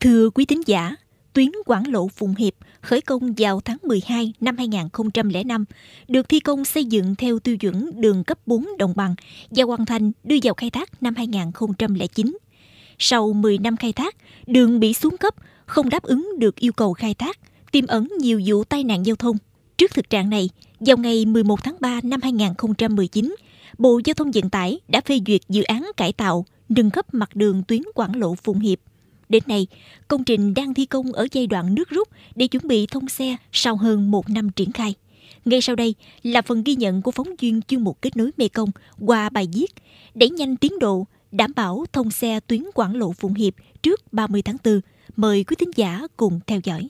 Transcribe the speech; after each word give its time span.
Thưa 0.00 0.30
quý 0.30 0.44
tín 0.44 0.60
giả, 0.66 0.96
tuyến 1.32 1.48
Quảng 1.66 1.92
Lộ 1.92 2.08
Phùng 2.08 2.34
Hiệp 2.34 2.54
khởi 2.80 3.00
công 3.00 3.34
vào 3.36 3.60
tháng 3.60 3.76
12 3.82 4.32
năm 4.40 4.56
2005, 4.56 5.64
được 6.08 6.28
thi 6.28 6.40
công 6.40 6.64
xây 6.64 6.84
dựng 6.84 7.14
theo 7.14 7.38
tiêu 7.38 7.56
chuẩn 7.56 8.00
đường 8.00 8.24
cấp 8.24 8.38
4 8.46 8.66
đồng 8.78 8.92
bằng 8.96 9.14
và 9.50 9.64
hoàn 9.64 9.86
thành 9.86 10.12
đưa 10.24 10.36
vào 10.42 10.54
khai 10.54 10.70
thác 10.70 11.02
năm 11.02 11.14
2009. 11.16 12.38
Sau 12.98 13.32
10 13.32 13.58
năm 13.58 13.76
khai 13.76 13.92
thác, 13.92 14.16
đường 14.46 14.80
bị 14.80 14.94
xuống 14.94 15.16
cấp, 15.16 15.34
không 15.66 15.88
đáp 15.88 16.02
ứng 16.02 16.28
được 16.38 16.56
yêu 16.56 16.72
cầu 16.72 16.92
khai 16.92 17.14
thác, 17.14 17.38
tiềm 17.72 17.86
ẩn 17.86 18.08
nhiều 18.18 18.42
vụ 18.46 18.64
tai 18.64 18.84
nạn 18.84 19.06
giao 19.06 19.16
thông. 19.16 19.36
Trước 19.78 19.94
thực 19.94 20.10
trạng 20.10 20.30
này, 20.30 20.50
vào 20.80 20.96
ngày 20.96 21.24
11 21.26 21.64
tháng 21.64 21.76
3 21.80 22.00
năm 22.02 22.20
2019, 22.22 23.34
Bộ 23.78 24.00
Giao 24.04 24.14
thông 24.14 24.30
Vận 24.30 24.50
tải 24.50 24.80
đã 24.88 25.00
phê 25.00 25.20
duyệt 25.26 25.40
dự 25.48 25.62
án 25.62 25.86
cải 25.96 26.12
tạo, 26.12 26.44
nâng 26.68 26.90
cấp 26.90 27.14
mặt 27.14 27.36
đường 27.36 27.62
tuyến 27.68 27.82
Quảng 27.94 28.16
Lộ 28.16 28.34
Phùng 28.34 28.58
Hiệp. 28.58 28.78
Đến 29.28 29.42
nay, 29.46 29.66
công 30.08 30.24
trình 30.24 30.54
đang 30.54 30.74
thi 30.74 30.86
công 30.86 31.12
ở 31.12 31.26
giai 31.32 31.46
đoạn 31.46 31.74
nước 31.74 31.88
rút 31.88 32.08
để 32.34 32.46
chuẩn 32.46 32.68
bị 32.68 32.86
thông 32.86 33.08
xe 33.08 33.36
sau 33.52 33.76
hơn 33.76 34.10
một 34.10 34.30
năm 34.30 34.50
triển 34.50 34.72
khai. 34.72 34.94
Ngay 35.44 35.60
sau 35.60 35.76
đây 35.76 35.94
là 36.22 36.42
phần 36.42 36.62
ghi 36.64 36.74
nhận 36.74 37.02
của 37.02 37.10
phóng 37.10 37.28
viên 37.38 37.62
chuyên 37.62 37.84
mục 37.84 38.02
kết 38.02 38.16
nối 38.16 38.30
Mekong 38.36 38.70
qua 39.06 39.28
bài 39.28 39.48
viết 39.52 39.74
đẩy 40.14 40.30
nhanh 40.30 40.56
tiến 40.56 40.78
độ, 40.78 41.06
đảm 41.32 41.52
bảo 41.56 41.84
thông 41.92 42.10
xe 42.10 42.40
tuyến 42.40 42.64
Quảng 42.74 42.96
Lộ 42.96 43.12
Phụng 43.12 43.34
Hiệp 43.34 43.54
trước 43.82 44.12
30 44.12 44.42
tháng 44.42 44.56
4. 44.64 44.80
Mời 45.16 45.44
quý 45.44 45.56
thính 45.58 45.70
giả 45.76 46.02
cùng 46.16 46.40
theo 46.46 46.60
dõi. 46.64 46.88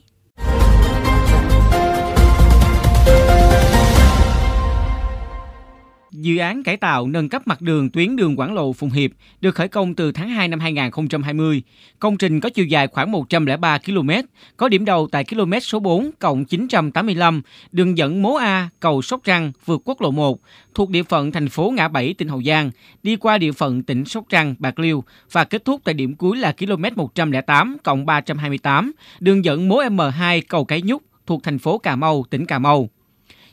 Dự 6.11 6.37
án 6.37 6.63
cải 6.63 6.77
tạo 6.77 7.07
nâng 7.07 7.29
cấp 7.29 7.47
mặt 7.47 7.61
đường 7.61 7.89
tuyến 7.89 8.15
đường 8.15 8.39
Quảng 8.39 8.53
Lộ 8.53 8.73
Phùng 8.73 8.89
Hiệp 8.89 9.11
được 9.41 9.55
khởi 9.55 9.67
công 9.67 9.95
từ 9.95 10.11
tháng 10.11 10.29
2 10.29 10.47
năm 10.47 10.59
2020. 10.59 11.61
Công 11.99 12.17
trình 12.17 12.39
có 12.39 12.49
chiều 12.49 12.65
dài 12.65 12.87
khoảng 12.87 13.11
103 13.11 13.77
km, 13.77 14.09
có 14.57 14.69
điểm 14.69 14.85
đầu 14.85 15.07
tại 15.11 15.23
km 15.23 15.59
số 15.61 15.79
4 15.79 16.11
cộng 16.19 16.45
985, 16.45 17.41
đường 17.71 17.97
dẫn 17.97 18.21
Mố 18.21 18.35
A, 18.35 18.69
cầu 18.79 19.01
Sóc 19.01 19.21
Trăng, 19.23 19.51
vượt 19.65 19.81
quốc 19.85 20.01
lộ 20.01 20.11
1, 20.11 20.39
thuộc 20.73 20.89
địa 20.89 21.03
phận 21.03 21.31
thành 21.31 21.49
phố 21.49 21.73
Ngã 21.75 21.87
Bảy, 21.87 22.13
tỉnh 22.13 22.27
Hậu 22.27 22.41
Giang, 22.43 22.71
đi 23.03 23.15
qua 23.15 23.37
địa 23.37 23.51
phận 23.51 23.83
tỉnh 23.83 24.05
Sóc 24.05 24.23
Trăng, 24.29 24.55
Bạc 24.59 24.79
Liêu 24.79 25.03
và 25.31 25.43
kết 25.43 25.65
thúc 25.65 25.81
tại 25.83 25.93
điểm 25.93 26.15
cuối 26.15 26.37
là 26.37 26.51
km 26.51 26.83
108 26.95 27.77
cộng 27.83 28.05
328, 28.05 28.91
đường 29.19 29.45
dẫn 29.45 29.69
Mố 29.69 29.83
M2, 29.83 30.41
cầu 30.47 30.65
Cái 30.65 30.81
Nhúc, 30.81 31.03
thuộc 31.27 31.43
thành 31.43 31.59
phố 31.59 31.77
Cà 31.77 31.95
Mau, 31.95 32.25
tỉnh 32.29 32.45
Cà 32.45 32.59
Mau. 32.59 32.89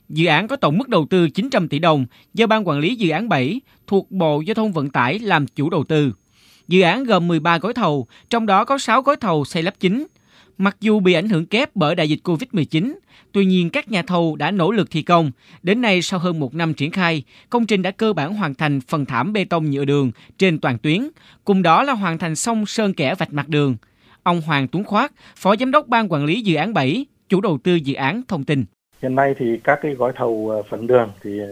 Dự 0.09 0.27
án 0.27 0.49
có 0.49 0.57
tổng 0.57 0.79
mức 0.79 0.89
đầu 0.89 1.07
tư 1.11 1.29
900 1.29 1.69
tỷ 1.69 1.79
đồng 1.79 2.07
do 2.35 2.47
Ban 2.47 2.69
Quản 2.69 2.79
lý 2.79 2.97
Dự 2.97 3.11
án 3.11 3.29
7 3.29 3.61
thuộc 3.87 4.11
Bộ 4.11 4.41
Giao 4.41 4.55
thông 4.55 4.73
Vận 4.73 4.91
tải 4.91 5.19
làm 5.19 5.47
chủ 5.47 5.71
đầu 5.71 5.85
tư. 5.85 6.13
Dự 6.69 6.81
án 6.81 7.05
gồm 7.05 7.29
13 7.29 7.59
gói 7.59 7.73
thầu, 7.75 8.07
trong 8.31 8.47
đó 8.47 8.65
có 8.65 8.79
6 8.79 9.03
gói 9.03 9.17
thầu 9.17 9.45
xây 9.45 9.63
lắp 9.63 9.75
chính. 9.81 10.07
Mặc 10.59 10.77
dù 10.81 11.01
bị 11.01 11.13
ảnh 11.13 11.29
hưởng 11.29 11.47
kép 11.47 11.77
bởi 11.77 11.95
đại 11.95 12.09
dịch 12.09 12.21
Covid-19, 12.25 12.95
tuy 13.33 13.45
nhiên 13.45 13.71
các 13.71 13.91
nhà 13.91 14.03
thầu 14.03 14.37
đã 14.37 14.51
nỗ 14.51 14.71
lực 14.71 14.91
thi 14.91 15.03
công. 15.03 15.31
Đến 15.63 15.81
nay, 15.81 16.03
sau 16.03 16.21
hơn 16.21 16.41
một 16.41 16.55
năm 16.55 16.75
triển 16.75 16.91
khai, 16.91 17.23
công 17.51 17.67
trình 17.67 17.83
đã 17.83 17.91
cơ 17.91 18.13
bản 18.13 18.35
hoàn 18.35 18.55
thành 18.55 18.81
phần 18.81 19.07
thảm 19.07 19.33
bê 19.33 19.45
tông 19.45 19.71
nhựa 19.71 19.85
đường 19.85 20.11
trên 20.39 20.59
toàn 20.59 20.79
tuyến, 20.79 21.09
cùng 21.45 21.63
đó 21.63 21.83
là 21.83 21.93
hoàn 21.93 22.19
thành 22.19 22.37
xong 22.37 22.67
sơn 22.67 22.95
kẻ 22.95 23.15
vạch 23.15 23.33
mặt 23.33 23.49
đường. 23.49 23.77
Ông 24.23 24.41
Hoàng 24.41 24.69
Tuấn 24.69 24.85
Khoát, 24.85 25.13
Phó 25.37 25.57
Giám 25.57 25.71
đốc 25.71 25.89
Ban 25.89 26.13
Quản 26.13 26.25
lý 26.25 26.41
Dự 26.41 26.55
án 26.55 26.75
7, 26.75 27.07
chủ 27.29 27.41
đầu 27.41 27.59
tư 27.65 27.75
dự 27.75 27.95
án 27.95 28.23
thông 28.29 28.45
tin. 28.45 28.65
Hiện 29.03 29.15
nay 29.15 29.35
thì 29.39 29.61
các 29.65 29.79
cái 29.83 29.95
gói 29.95 30.13
thầu 30.17 30.49
ờ, 30.51 30.63
phần 30.63 30.87
đường 30.87 31.13
thì 31.23 31.41
ờ, 31.41 31.47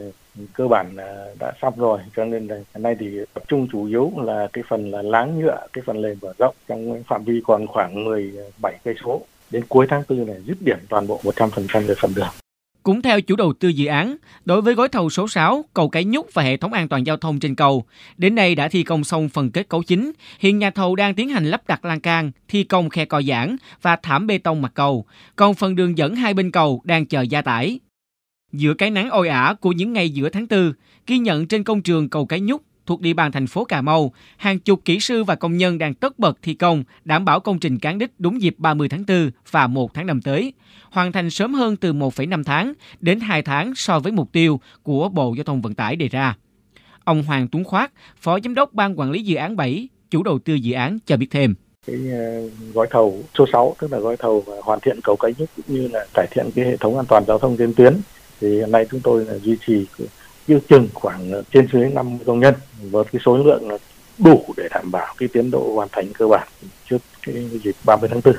cơ 0.53 0.69
bản 0.69 0.97
đã 1.39 1.53
xong 1.63 1.75
rồi, 1.77 2.01
cho 2.17 2.25
nên 2.25 2.47
là 2.47 2.57
hiện 2.57 2.83
nay 2.83 2.97
thì 3.01 3.21
tập 3.35 3.43
trung 3.49 3.69
chủ 3.73 3.85
yếu 3.85 4.13
là 4.17 4.49
cái 4.53 4.65
phần 4.69 4.91
là 4.91 5.03
láng 5.03 5.39
nhựa, 5.39 5.67
cái 5.73 5.85
phần 5.87 5.99
lề 5.99 6.15
mở 6.23 6.33
rộng 6.39 6.55
trong 6.69 7.03
phạm 7.03 7.25
vi 7.25 7.41
còn 7.47 7.67
khoảng 7.67 8.05
17 8.05 8.79
cây 8.85 8.95
số 9.05 9.21
đến 9.51 9.65
cuối 9.69 9.87
tháng 9.91 10.03
4 10.09 10.27
này 10.27 10.37
dứt 10.45 10.57
điểm 10.61 10.79
toàn 10.89 11.07
bộ 11.07 11.21
100% 11.23 11.87
về 11.87 11.95
phần 11.99 12.15
đường. 12.17 12.44
Cũng 12.85 13.03
theo 13.03 13.21
chủ 13.21 13.37
đầu 13.37 13.53
tư 13.53 13.69
dự 13.69 13.87
án, 13.87 14.17
đối 14.45 14.63
với 14.63 14.75
gói 14.75 14.89
thầu 14.89 15.11
số 15.11 15.29
6, 15.29 15.65
cầu 15.75 15.89
Cái 15.89 16.05
Nhúc 16.05 16.35
và 16.35 16.43
hệ 16.43 16.57
thống 16.57 16.73
an 16.73 16.89
toàn 16.89 17.07
giao 17.07 17.17
thông 17.17 17.41
trên 17.41 17.55
cầu, 17.55 17.85
đến 18.17 18.35
nay 18.35 18.55
đã 18.55 18.69
thi 18.69 18.83
công 18.83 19.05
xong 19.05 19.29
phần 19.29 19.51
kết 19.51 19.69
cấu 19.69 19.83
chính. 19.83 20.13
Hiện 20.39 20.59
nhà 20.59 20.71
thầu 20.71 20.97
đang 20.97 21.15
tiến 21.15 21.29
hành 21.29 21.47
lắp 21.47 21.63
đặt 21.69 21.85
lan 21.85 22.01
can, 22.01 22.31
thi 22.49 22.65
công 22.65 22.91
khe 22.91 23.05
co 23.05 23.23
giãn 23.23 23.57
và 23.83 23.97
thảm 23.97 24.27
bê 24.27 24.39
tông 24.39 24.63
mặt 24.63 24.73
cầu. 24.75 25.05
Còn 25.37 25.55
phần 25.55 25.77
đường 25.77 25.99
dẫn 25.99 26.17
hai 26.17 26.35
bên 26.35 26.51
cầu 26.51 26.83
đang 26.85 27.07
chờ 27.07 27.23
gia 27.23 27.43
tải. 27.43 27.81
Giữa 28.53 28.75
cái 28.75 28.91
nắng 28.91 29.11
oi 29.11 29.29
ả 29.29 29.55
của 29.61 29.73
những 29.73 29.93
ngày 29.93 30.11
giữa 30.11 30.29
tháng 30.29 30.47
4, 30.51 30.73
ghi 31.07 31.19
nhận 31.19 31.47
trên 31.47 31.65
công 31.65 31.83
trường 31.83 32.09
cầu 32.09 32.27
Cái 32.27 32.41
Nhúc 32.41 32.63
thuộc 32.87 33.01
địa 33.01 33.13
bàn 33.13 33.33
thành 33.33 33.47
phố 33.47 33.65
Cà 33.65 33.83
Mau, 33.83 34.13
hàng 34.37 34.59
chục 34.59 34.81
kỹ 34.85 35.01
sư 35.01 35.25
và 35.25 35.35
công 35.35 35.57
nhân 35.57 35.79
đang 35.79 35.95
tất 35.95 36.19
bật 36.19 36.39
thi 36.43 36.55
công, 36.55 36.85
đảm 37.05 37.25
bảo 37.25 37.41
công 37.41 37.59
trình 37.59 37.79
cán 37.79 37.99
đích 37.99 38.11
đúng 38.19 38.43
dịp 38.43 38.55
30 38.59 38.89
tháng 38.89 39.05
4 39.09 39.31
và 39.51 39.67
1 39.67 39.95
tháng 39.95 40.07
5 40.07 40.23
tới, 40.23 40.53
hoàn 40.91 41.13
thành 41.13 41.31
sớm 41.31 41.55
hơn 41.55 41.77
từ 41.77 41.93
1,5 41.93 42.45
tháng 42.45 42.73
đến 43.01 43.21
2 43.21 43.43
tháng 43.43 43.75
so 43.75 43.99
với 43.99 44.13
mục 44.13 44.33
tiêu 44.33 44.61
của 44.83 45.09
Bộ 45.09 45.35
Giao 45.35 45.45
thông 45.45 45.63
Vận 45.63 45.75
tải 45.75 45.97
đề 45.97 46.09
ra. 46.09 46.37
Ông 47.05 47.23
Hoàng 47.23 47.49
Tuấn 47.49 47.65
Khoát, 47.65 47.93
Phó 48.21 48.39
Giám 48.45 48.55
đốc 48.55 48.73
Ban 48.73 48.99
Quản 48.99 49.11
lý 49.11 49.23
Dự 49.23 49.37
án 49.37 49.57
7, 49.57 49.89
chủ 50.11 50.23
đầu 50.23 50.39
tư 50.39 50.55
dự 50.55 50.73
án 50.73 50.99
cho 51.07 51.17
biết 51.17 51.27
thêm 51.31 51.55
cái 51.87 51.97
ờ, 52.13 52.49
gói 52.75 52.87
thầu 52.91 53.19
số 53.39 53.47
6 53.53 53.77
tức 53.79 53.93
là 53.93 53.99
gói 53.99 54.17
thầu 54.17 54.45
hoàn 54.63 54.81
thiện 54.81 55.01
cầu 55.05 55.17
cánh 55.17 55.33
cũng 55.37 55.47
như 55.67 55.89
là 55.89 56.07
cải 56.15 56.27
thiện 56.31 56.51
cái 56.55 56.65
hệ 56.65 56.77
thống 56.77 56.97
an 56.97 57.07
toàn 57.09 57.25
giao 57.27 57.39
thông 57.39 57.57
trên 57.57 57.75
tuyến 57.75 57.97
thì 58.41 58.57
hiện 58.57 58.71
nay 58.71 58.87
chúng 58.91 59.01
tôi 59.01 59.25
là 59.25 59.35
duy 59.39 59.57
trì 59.67 59.87
ước 60.49 60.61
chừng 60.69 60.89
khoảng 60.95 61.33
ờ, 61.33 61.43
trên 61.53 61.69
dưới 61.73 61.91
50 61.91 62.19
công 62.27 62.41
nhân 62.41 62.55
với 62.91 63.05
cái 63.13 63.23
số 63.25 63.37
lượng 63.37 63.71
là 63.71 63.79
đủ 64.19 64.45
để 64.57 64.69
đảm 64.71 64.91
bảo 64.91 65.15
cái 65.19 65.29
tiến 65.33 65.51
độ 65.51 65.73
hoàn 65.75 65.89
thành 65.93 66.13
cơ 66.13 66.27
bản 66.27 66.49
trước 66.91 66.99
cái 67.27 67.35
dịp 67.65 67.75
30 67.85 68.09
tháng 68.13 68.21
4 68.25 68.35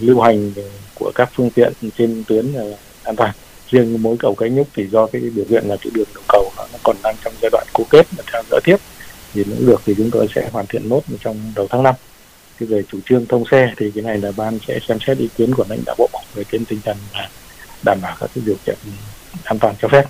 lưu 0.00 0.20
hành 0.20 0.52
của 0.94 1.12
các 1.14 1.30
phương 1.34 1.50
tiện 1.50 1.72
trên 1.98 2.24
tuyến 2.28 2.46
là 2.46 2.64
an 3.04 3.16
toàn. 3.16 3.34
Riêng 3.70 4.02
mối 4.02 4.16
cầu 4.18 4.34
cái 4.34 4.50
nhúc 4.50 4.68
thì 4.74 4.86
do 4.86 5.06
cái 5.06 5.22
điều 5.34 5.44
kiện 5.44 5.64
là 5.64 5.76
cái 5.80 5.90
đường 5.94 6.08
đầu 6.14 6.24
cầu 6.28 6.50
nó 6.56 6.78
còn 6.82 6.96
đang 7.02 7.14
trong 7.24 7.32
giai 7.42 7.50
đoạn 7.52 7.66
cố 7.72 7.84
kết 7.90 8.06
và 8.16 8.24
theo 8.32 8.42
dõi 8.50 8.60
tiếp. 8.64 8.76
Thì 9.34 9.44
nỗ 9.44 9.56
lực 9.58 9.80
thì 9.84 9.94
chúng 9.96 10.10
tôi 10.10 10.28
sẽ 10.34 10.48
hoàn 10.52 10.66
thiện 10.66 10.88
nốt 10.88 11.02
trong 11.20 11.52
đầu 11.56 11.66
tháng 11.70 11.82
5 11.82 11.94
cái 12.58 12.66
về 12.66 12.82
chủ 12.88 12.98
trương 13.06 13.26
thông 13.26 13.44
xe 13.50 13.72
thì 13.76 13.90
cái 13.94 14.04
này 14.04 14.18
là 14.18 14.32
ban 14.36 14.58
sẽ 14.66 14.78
xem 14.88 14.98
xét 15.06 15.18
ý 15.18 15.28
kiến 15.36 15.54
của 15.54 15.64
lãnh 15.68 15.80
đạo 15.86 15.96
bộ 15.98 16.08
về 16.34 16.44
trên 16.52 16.64
tinh 16.64 16.80
thần 16.84 16.96
là 17.14 17.28
đảm 17.84 17.98
bảo 18.02 18.16
các 18.20 18.30
cái 18.34 18.44
điều 18.46 18.56
kiện 18.66 18.76
an 19.44 19.58
toàn 19.58 19.74
cho 19.80 19.88
phép 19.88 20.04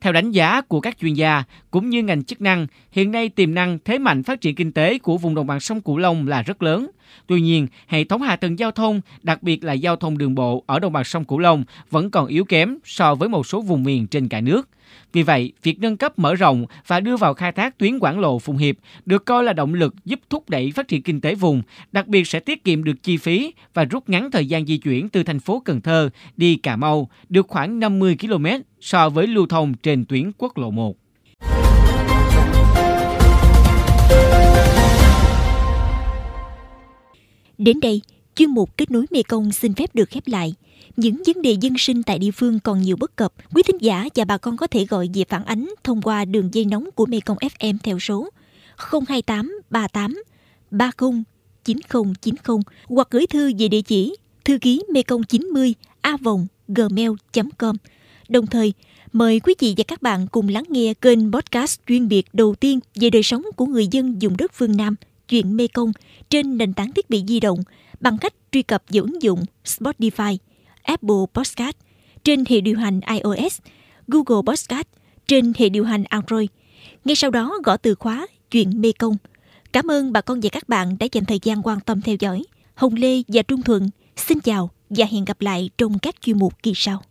theo 0.00 0.12
đánh 0.12 0.30
giá 0.30 0.60
của 0.60 0.80
các 0.80 0.98
chuyên 1.00 1.14
gia 1.14 1.44
cũng 1.70 1.90
như 1.90 2.02
ngành 2.02 2.24
chức 2.24 2.40
năng, 2.40 2.66
hiện 2.92 3.12
nay 3.12 3.28
tiềm 3.28 3.54
năng 3.54 3.78
thế 3.84 3.98
mạnh 3.98 4.22
phát 4.22 4.40
triển 4.40 4.54
kinh 4.54 4.72
tế 4.72 4.98
của 4.98 5.18
vùng 5.18 5.34
đồng 5.34 5.46
bằng 5.46 5.60
sông 5.60 5.80
Cửu 5.80 5.96
Long 5.96 6.28
là 6.28 6.42
rất 6.42 6.62
lớn. 6.62 6.90
Tuy 7.26 7.40
nhiên, 7.40 7.66
hệ 7.86 8.04
thống 8.04 8.22
hạ 8.22 8.36
tầng 8.36 8.58
giao 8.58 8.70
thông, 8.70 9.00
đặc 9.22 9.42
biệt 9.42 9.64
là 9.64 9.72
giao 9.72 9.96
thông 9.96 10.18
đường 10.18 10.34
bộ 10.34 10.64
ở 10.66 10.78
đồng 10.78 10.92
bằng 10.92 11.04
sông 11.04 11.24
Cửu 11.24 11.38
Long 11.38 11.64
vẫn 11.90 12.10
còn 12.10 12.26
yếu 12.26 12.44
kém 12.44 12.78
so 12.84 13.14
với 13.14 13.28
một 13.28 13.46
số 13.46 13.60
vùng 13.60 13.84
miền 13.84 14.06
trên 14.06 14.28
cả 14.28 14.40
nước. 14.40 14.68
Vì 15.12 15.22
vậy, 15.22 15.52
việc 15.62 15.80
nâng 15.80 15.96
cấp 15.96 16.18
mở 16.18 16.34
rộng 16.34 16.66
và 16.86 17.00
đưa 17.00 17.16
vào 17.16 17.34
khai 17.34 17.52
thác 17.52 17.78
tuyến 17.78 17.98
Quảng 17.98 18.20
Lộ 18.20 18.38
Phụng 18.38 18.56
Hiệp 18.56 18.76
được 19.06 19.24
coi 19.24 19.44
là 19.44 19.52
động 19.52 19.74
lực 19.74 19.94
giúp 20.04 20.20
thúc 20.30 20.50
đẩy 20.50 20.72
phát 20.74 20.88
triển 20.88 21.02
kinh 21.02 21.20
tế 21.20 21.34
vùng, 21.34 21.62
đặc 21.92 22.06
biệt 22.06 22.26
sẽ 22.26 22.40
tiết 22.40 22.64
kiệm 22.64 22.84
được 22.84 23.02
chi 23.02 23.16
phí 23.16 23.52
và 23.74 23.84
rút 23.84 24.08
ngắn 24.08 24.30
thời 24.30 24.46
gian 24.46 24.66
di 24.66 24.78
chuyển 24.78 25.08
từ 25.08 25.22
thành 25.22 25.40
phố 25.40 25.62
Cần 25.64 25.80
Thơ 25.80 26.10
đi 26.36 26.56
Cà 26.56 26.76
Mau 26.76 27.10
được 27.28 27.48
khoảng 27.48 27.78
50 27.78 28.16
km 28.20 28.46
so 28.80 29.08
với 29.08 29.26
lưu 29.26 29.46
thông 29.46 29.74
trên 29.74 30.04
tuyến 30.04 30.32
quốc 30.38 30.58
lộ 30.58 30.70
1. 30.70 30.96
Đến 37.58 37.80
đây, 37.80 38.00
chuyên 38.34 38.50
mục 38.50 38.76
kết 38.76 38.90
nối 38.90 39.06
Mekong 39.10 39.52
xin 39.52 39.74
phép 39.74 39.94
được 39.94 40.08
khép 40.10 40.22
lại– 40.26 40.54
những 40.98 41.22
vấn 41.26 41.42
đề 41.42 41.56
dân 41.60 41.78
sinh 41.78 42.02
tại 42.02 42.18
địa 42.18 42.30
phương 42.30 42.60
còn 42.60 42.82
nhiều 42.82 42.96
bất 42.96 43.16
cập, 43.16 43.32
quý 43.54 43.62
thính 43.62 43.76
giả 43.80 44.08
và 44.14 44.24
bà 44.24 44.38
con 44.38 44.56
có 44.56 44.66
thể 44.66 44.84
gọi 44.84 45.10
về 45.14 45.24
phản 45.28 45.44
ánh 45.44 45.74
thông 45.84 46.02
qua 46.02 46.24
đường 46.24 46.54
dây 46.54 46.64
nóng 46.64 46.88
của 46.94 47.06
Mekong 47.06 47.38
FM 47.38 47.76
theo 47.82 47.98
số 47.98 48.28
028 48.76 49.60
38 49.70 50.22
30 50.70 51.10
9090 51.64 52.56
hoặc 52.88 53.08
gửi 53.10 53.26
thư 53.26 53.52
về 53.58 53.68
địa 53.68 53.82
chỉ 53.82 54.16
thư 54.44 54.58
ký 54.58 54.82
mekong 54.92 55.22
90 55.22 55.74
a 56.00 56.16
vòng 56.16 56.46
gmail.com. 56.68 57.76
Đồng 58.28 58.46
thời, 58.46 58.72
mời 59.12 59.40
quý 59.40 59.54
vị 59.58 59.74
và 59.76 59.84
các 59.88 60.02
bạn 60.02 60.26
cùng 60.26 60.48
lắng 60.48 60.64
nghe 60.68 60.94
kênh 60.94 61.32
podcast 61.32 61.80
chuyên 61.86 62.08
biệt 62.08 62.26
đầu 62.32 62.54
tiên 62.54 62.80
về 62.94 63.10
đời 63.10 63.22
sống 63.22 63.42
của 63.56 63.66
người 63.66 63.86
dân 63.90 64.22
dùng 64.22 64.36
đất 64.36 64.52
phương 64.54 64.76
Nam, 64.76 64.94
chuyện 65.28 65.56
Mekong 65.56 65.92
trên 66.30 66.58
nền 66.58 66.72
tảng 66.72 66.92
thiết 66.92 67.10
bị 67.10 67.24
di 67.28 67.40
động 67.40 67.58
bằng 68.00 68.18
cách 68.18 68.34
truy 68.52 68.62
cập 68.62 68.82
vào 68.88 69.02
ứng 69.02 69.22
dụng 69.22 69.44
Spotify– 69.64 70.36
Apple 70.88 71.26
Podcast 71.34 71.76
trên 72.24 72.44
hệ 72.48 72.60
điều 72.60 72.76
hành 72.76 73.00
iOS, 73.00 73.58
Google 74.08 74.42
Podcast 74.46 74.86
trên 75.26 75.52
hệ 75.58 75.68
điều 75.68 75.84
hành 75.84 76.04
Android. 76.04 76.48
Ngay 77.04 77.16
sau 77.16 77.30
đó 77.30 77.58
gõ 77.64 77.76
từ 77.76 77.94
khóa 77.94 78.26
chuyện 78.50 78.80
Mê 78.80 78.92
Công. 78.92 79.16
Cảm 79.72 79.90
ơn 79.90 80.12
bà 80.12 80.20
con 80.20 80.40
và 80.40 80.48
các 80.52 80.68
bạn 80.68 80.96
đã 81.00 81.06
dành 81.12 81.24
thời 81.24 81.38
gian 81.42 81.62
quan 81.62 81.80
tâm 81.80 82.00
theo 82.00 82.16
dõi. 82.20 82.42
Hồng 82.74 82.94
Lê 82.94 83.22
và 83.28 83.42
Trung 83.42 83.62
Thuận 83.62 83.88
xin 84.16 84.40
chào 84.40 84.70
và 84.90 85.06
hẹn 85.10 85.24
gặp 85.24 85.40
lại 85.40 85.70
trong 85.78 85.98
các 85.98 86.14
chuyên 86.20 86.38
mục 86.38 86.62
kỳ 86.62 86.72
sau. 86.74 87.02